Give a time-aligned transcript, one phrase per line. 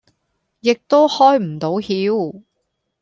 [0.61, 2.41] 亦都開唔到竅